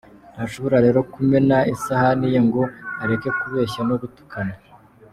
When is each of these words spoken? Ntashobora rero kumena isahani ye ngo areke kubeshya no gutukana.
Ntashobora 0.33 0.77
rero 0.85 0.99
kumena 1.11 1.57
isahani 1.73 2.25
ye 2.33 2.39
ngo 2.47 2.61
areke 3.01 3.29
kubeshya 3.39 3.81
no 3.89 3.95
gutukana. 4.01 4.53